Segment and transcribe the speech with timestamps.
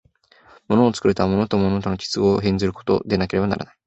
[0.67, 3.77] 物を作るとは、物と物との結合を変ずることでなければならない。